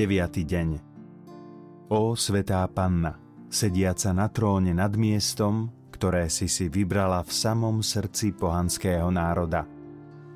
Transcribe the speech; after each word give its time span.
9. 0.00 0.32
deň 0.32 0.80
Ó 1.92 2.16
svetá 2.16 2.64
panna, 2.72 3.20
sediaca 3.52 4.16
na 4.16 4.32
tróne 4.32 4.72
nad 4.72 4.96
miestom, 4.96 5.68
ktoré 5.92 6.32
si 6.32 6.48
si 6.48 6.72
vybrala 6.72 7.20
v 7.20 7.28
samom 7.28 7.84
srdci 7.84 8.32
pohanského 8.32 9.12
národa. 9.12 9.68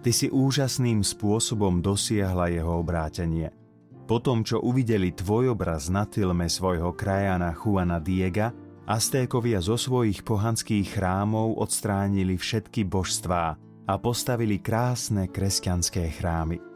Ty 0.05 0.11
si 0.13 0.29
úžasným 0.29 1.01
spôsobom 1.01 1.81
dosiahla 1.81 2.53
jeho 2.53 2.77
obrátenie. 2.77 3.57
Po 4.05 4.21
tom, 4.21 4.45
čo 4.45 4.61
uvideli 4.61 5.17
tvoj 5.17 5.57
obraz 5.57 5.89
na 5.89 6.05
tilme 6.05 6.45
svojho 6.45 6.93
krajana 6.93 7.57
Juana 7.57 8.05
Diega, 8.05 8.53
Aztékovia 8.85 9.65
zo 9.65 9.81
svojich 9.81 10.29
pohanských 10.29 10.93
chrámov 10.93 11.57
odstránili 11.57 12.37
všetky 12.37 12.85
božstvá 12.85 13.57
a 13.89 13.95
postavili 13.97 14.61
krásne 14.61 15.25
kresťanské 15.33 16.13
chrámy. 16.21 16.74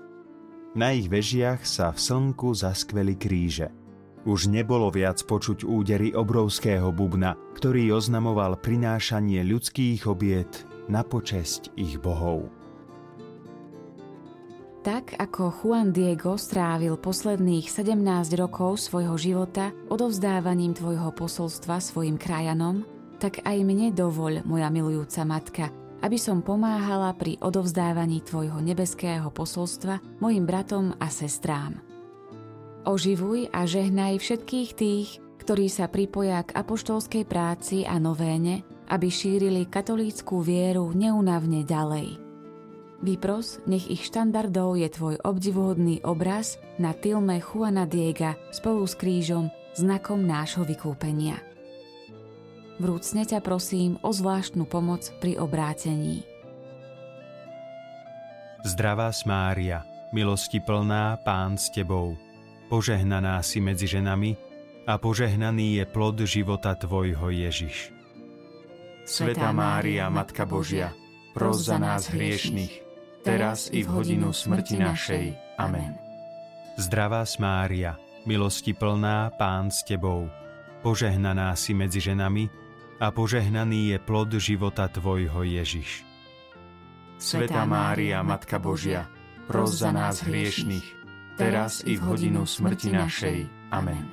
Na 0.78 0.94
ich 0.94 1.10
vežiach 1.10 1.66
sa 1.66 1.90
v 1.90 1.98
slnku 1.98 2.54
zaskveli 2.54 3.18
kríže. 3.18 3.74
Už 4.22 4.46
nebolo 4.46 4.94
viac 4.94 5.18
počuť 5.26 5.66
údery 5.66 6.14
obrovského 6.14 6.94
bubna, 6.94 7.34
ktorý 7.58 7.98
oznamoval 7.98 8.54
prinášanie 8.62 9.42
ľudských 9.42 10.06
obiet 10.06 10.62
na 10.86 11.02
počesť 11.02 11.74
ich 11.74 11.98
bohov. 11.98 12.46
Tak 14.86 15.18
ako 15.18 15.50
Juan 15.50 15.90
Diego 15.90 16.38
strávil 16.38 16.94
posledných 16.94 17.66
17 17.66 17.98
rokov 18.38 18.78
svojho 18.78 19.18
života 19.18 19.74
odovzdávaním 19.90 20.78
tvojho 20.78 21.10
posolstva 21.10 21.82
svojim 21.82 22.14
krajanom, 22.14 22.86
tak 23.18 23.42
aj 23.42 23.66
mne 23.66 23.90
dovoľ, 23.90 24.46
moja 24.46 24.70
milujúca 24.70 25.26
matka, 25.26 25.74
aby 26.02 26.18
som 26.20 26.44
pomáhala 26.44 27.14
pri 27.14 27.38
odovzdávaní 27.42 28.22
Tvojho 28.22 28.58
nebeského 28.62 29.30
posolstva 29.32 29.98
mojim 30.22 30.46
bratom 30.46 30.94
a 30.98 31.10
sestrám. 31.10 31.78
Oživuj 32.86 33.50
a 33.50 33.66
žehnaj 33.66 34.16
všetkých 34.22 34.70
tých, 34.72 35.08
ktorí 35.42 35.66
sa 35.72 35.88
pripoja 35.88 36.44
k 36.44 36.54
apoštolskej 36.56 37.24
práci 37.24 37.82
a 37.88 37.96
novéne, 37.96 38.62
aby 38.88 39.08
šírili 39.08 39.64
katolíckú 39.64 40.44
vieru 40.44 40.92
neunavne 40.92 41.64
ďalej. 41.64 42.20
Vypros, 42.98 43.62
nech 43.64 43.86
ich 43.86 44.04
štandardou 44.10 44.74
je 44.74 44.90
tvoj 44.90 45.22
obdivuhodný 45.22 46.02
obraz 46.02 46.58
na 46.82 46.90
tilme 46.90 47.38
Juana 47.38 47.86
Diega 47.86 48.34
spolu 48.50 48.82
s 48.84 48.98
krížom, 48.98 49.54
znakom 49.78 50.26
nášho 50.26 50.66
vykúpenia. 50.66 51.47
Vrúcne 52.78 53.26
ťa 53.26 53.42
prosím 53.42 53.98
o 54.06 54.14
zvláštnu 54.14 54.62
pomoc 54.62 55.10
pri 55.18 55.34
obrátení. 55.34 56.22
Zdravá 58.62 59.10
Mária, 59.26 59.82
milosti 60.14 60.62
plná, 60.62 61.18
Pán 61.26 61.58
s 61.58 61.74
Tebou, 61.74 62.14
požehnaná 62.70 63.42
si 63.42 63.58
medzi 63.58 63.90
ženami 63.90 64.38
a 64.86 64.94
požehnaný 64.94 65.82
je 65.82 65.84
plod 65.90 66.22
života 66.22 66.78
Tvojho 66.78 67.34
Ježiš. 67.34 67.90
Svetá 69.02 69.50
Mária, 69.50 70.06
Matka 70.06 70.46
Božia, 70.46 70.94
pros 71.34 71.66
za 71.66 71.82
nás 71.82 72.06
hriešných, 72.14 72.86
teraz 73.26 73.74
i 73.74 73.82
v 73.82 73.90
hodinu 73.90 74.30
smrti 74.30 74.78
našej. 74.78 75.24
Amen. 75.58 75.98
Zdravá 76.78 77.26
Mária, 77.42 77.98
milosti 78.22 78.70
plná, 78.70 79.34
Pán 79.34 79.74
s 79.74 79.82
Tebou, 79.82 80.30
požehnaná 80.86 81.58
si 81.58 81.74
medzi 81.74 81.98
ženami 81.98 82.67
a 82.98 83.14
požehnaný 83.14 83.94
je 83.94 83.98
plod 84.02 84.34
života 84.36 84.90
Tvojho 84.90 85.46
Ježiš. 85.46 86.02
Sveta 87.18 87.66
Mária, 87.66 88.22
Matka 88.22 88.58
Božia, 88.62 89.10
pros 89.46 89.78
za 89.78 89.90
nás 89.90 90.22
hriešných, 90.22 90.86
teraz 91.38 91.82
i 91.82 91.98
v 91.98 92.02
hodinu 92.02 92.46
smrti 92.46 92.94
našej. 92.94 93.38
Amen. 93.74 94.06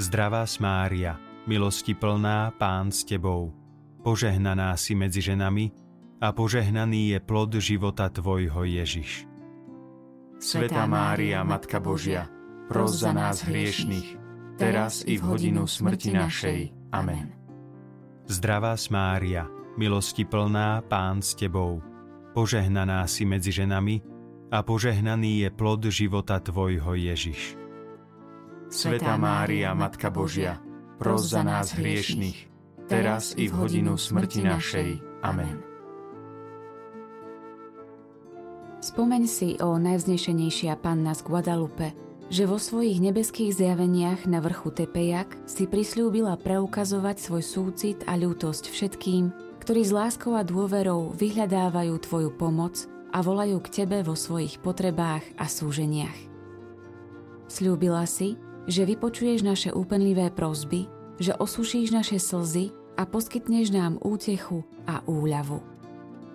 Zdravá 0.00 0.48
Mária, 0.60 1.20
milosti 1.44 1.92
plná, 1.92 2.56
Pán 2.56 2.88
s 2.88 3.04
Tebou, 3.04 3.52
požehnaná 4.00 4.72
si 4.80 4.96
medzi 4.96 5.20
ženami 5.20 5.72
a 6.20 6.32
požehnaný 6.32 7.16
je 7.16 7.18
plod 7.20 7.52
života 7.60 8.08
Tvojho 8.08 8.64
Ježiš. 8.64 9.28
Sveta 10.40 10.88
Mária, 10.88 11.44
Matka 11.44 11.78
Božia, 11.78 12.28
pros 12.66 12.96
za 12.96 13.12
nás 13.12 13.44
hriešných, 13.44 14.16
teraz 14.56 15.04
i 15.04 15.20
v 15.20 15.22
hodinu 15.28 15.68
smrti 15.68 16.16
našej. 16.16 16.58
Amen. 16.92 17.41
Zdravá 18.30 18.78
Mária, 18.90 19.50
milosti 19.74 20.22
plná, 20.22 20.86
Pán 20.86 21.22
s 21.22 21.34
Tebou, 21.34 21.82
požehnaná 22.32 23.02
si 23.10 23.26
medzi 23.26 23.50
ženami 23.50 24.02
a 24.52 24.62
požehnaný 24.62 25.46
je 25.46 25.48
plod 25.50 25.82
života 25.90 26.38
Tvojho 26.38 26.94
Ježiš. 26.94 27.58
Sveta 28.72 29.20
Mária, 29.20 29.74
Matka 29.76 30.08
Božia, 30.08 30.60
pros 30.96 31.28
za 31.28 31.44
nás 31.44 31.76
hriešných, 31.76 32.48
teraz 32.88 33.36
i 33.36 33.50
v 33.50 33.52
hodinu 33.52 34.00
smrti 34.00 34.40
našej. 34.44 34.88
Amen. 35.20 35.60
Spomeň 38.82 39.22
si 39.30 39.54
o 39.62 39.78
najvznešenejšia 39.78 40.74
panna 40.82 41.14
z 41.14 41.22
Guadalupe, 41.22 42.01
že 42.32 42.48
vo 42.48 42.56
svojich 42.56 42.96
nebeských 42.96 43.52
zjaveniach 43.52 44.24
na 44.24 44.40
vrchu 44.40 44.72
Tepejak 44.72 45.36
si 45.44 45.68
prislúbila 45.68 46.40
preukazovať 46.40 47.20
svoj 47.20 47.44
súcit 47.44 47.98
a 48.08 48.16
ľútosť 48.16 48.72
všetkým, 48.72 49.24
ktorí 49.60 49.84
s 49.84 49.92
láskou 49.92 50.32
a 50.32 50.40
dôverou 50.40 51.12
vyhľadávajú 51.12 51.92
Tvoju 52.00 52.32
pomoc 52.32 52.88
a 53.12 53.20
volajú 53.20 53.60
k 53.60 53.84
Tebe 53.84 54.00
vo 54.00 54.16
svojich 54.16 54.64
potrebách 54.64 55.20
a 55.36 55.44
súženiach. 55.44 56.16
Sľúbila 57.52 58.08
si, 58.08 58.40
že 58.64 58.88
vypočuješ 58.88 59.44
naše 59.44 59.68
úpenlivé 59.76 60.32
prosby, 60.32 60.88
že 61.20 61.36
osušíš 61.36 61.92
naše 61.92 62.16
slzy 62.16 62.72
a 62.96 63.04
poskytneš 63.04 63.76
nám 63.76 64.00
útechu 64.00 64.64
a 64.88 65.04
úľavu. 65.04 65.60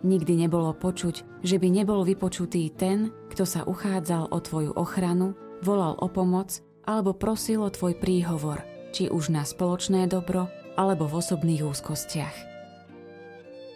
Nikdy 0.05 0.45
nebolo 0.45 0.77
počuť, 0.77 1.41
že 1.41 1.57
by 1.57 1.73
nebol 1.73 2.05
vypočutý 2.05 2.69
ten, 2.69 3.09
kto 3.33 3.49
sa 3.49 3.65
uchádzal 3.65 4.29
o 4.29 4.37
Tvoju 4.37 4.77
ochranu 4.77 5.33
volal 5.61 5.97
o 5.99 6.07
pomoc 6.09 6.61
alebo 6.87 7.13
prosil 7.13 7.63
o 7.63 7.69
tvoj 7.69 7.99
príhovor, 7.99 8.63
či 8.95 9.11
už 9.11 9.29
na 9.29 9.43
spoločné 9.43 10.07
dobro 10.07 10.47
alebo 10.77 11.09
v 11.09 11.19
osobných 11.19 11.65
úzkostiach. 11.65 12.37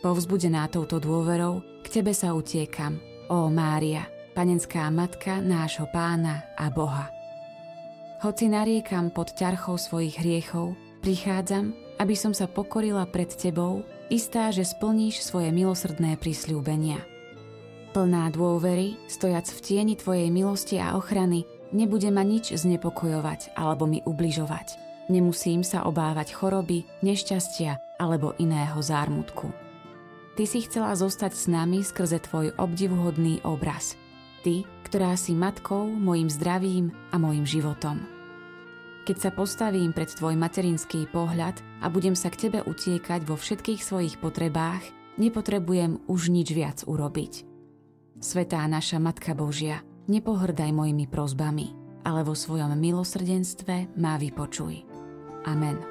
Povzbudená 0.02 0.66
touto 0.72 0.97
dôverou, 0.97 1.62
k 1.86 2.02
tebe 2.02 2.14
sa 2.14 2.34
utiekam, 2.34 2.97
ó 3.30 3.50
Mária, 3.53 4.09
panenská 4.34 4.90
matka 4.90 5.38
nášho 5.38 5.86
pána 5.94 6.42
a 6.58 6.74
Boha. 6.74 7.14
Hoci 8.22 8.50
nariekam 8.50 9.13
pod 9.13 9.34
ťarchou 9.34 9.78
svojich 9.78 10.22
hriechov, 10.22 10.74
prichádzam, 11.06 11.74
aby 12.02 12.18
som 12.18 12.34
sa 12.34 12.50
pokorila 12.50 13.06
pred 13.09 13.30
tebou, 13.30 13.86
istá, 14.09 14.50
že 14.50 14.66
splníš 14.66 15.22
svoje 15.22 15.53
milosrdné 15.53 16.18
prisľúbenia. 16.18 17.02
Plná 17.94 18.34
dôvery, 18.34 18.98
stojac 19.06 19.46
v 19.53 19.59
tieni 19.62 19.94
tvojej 19.94 20.34
milosti 20.34 20.81
a 20.81 20.98
ochrany, 20.98 21.46
Nebude 21.72 22.12
ma 22.12 22.28
nič 22.28 22.52
znepokojovať 22.52 23.56
alebo 23.56 23.88
mi 23.88 24.04
ubližovať. 24.04 24.76
Nemusím 25.08 25.64
sa 25.64 25.88
obávať 25.88 26.36
choroby, 26.36 26.84
nešťastia 27.00 27.80
alebo 27.96 28.36
iného 28.40 28.76
zármutku. 28.84 29.56
Ty 30.36 30.44
si 30.48 30.64
chcela 30.68 30.96
zostať 30.96 31.31
s 31.36 31.46
nami 31.48 31.84
skrze 31.84 32.24
tvoj 32.28 32.56
obdivuhodný 32.60 33.44
obraz. 33.44 33.96
Ty, 34.44 34.68
ktorá 34.88 35.16
si 35.16 35.31
matkou, 35.31 35.88
mojim 35.88 36.28
zdravím 36.31 36.92
a 37.12 37.19
mojim 37.19 37.48
životom. 37.48 38.04
Keď 39.07 39.18
sa 39.18 39.31
postavím 39.31 39.92
pred 39.92 40.12
tvoj 40.12 40.36
materinský 40.40 41.07
pohľad 41.12 41.60
a 41.84 41.92
budem 41.92 42.16
sa 42.16 42.31
k 42.31 42.48
tebe 42.48 42.60
utiekať 42.63 43.28
vo 43.28 43.36
všetkých 43.36 43.81
svojich 43.84 44.16
potrebách, 44.19 44.84
nepotrebujem 45.19 46.04
už 46.07 46.31
nič 46.31 46.51
viac 46.51 46.84
urobiť. 46.84 47.48
Svetá 48.22 48.63
naša 48.68 49.01
Matka 49.01 49.36
Božia– 49.36 49.84
nepohrdaj 50.07 50.71
mojimi 50.71 51.06
prozbami, 51.06 51.68
ale 52.07 52.24
vo 52.24 52.33
svojom 52.33 52.74
milosrdenstve 52.80 53.94
má 54.00 54.18
vypočuj. 54.18 54.81
Amen. 55.45 55.91